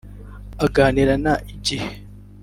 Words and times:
Aganira 0.65 1.13
na 1.23 1.33
Igihe 1.53 1.89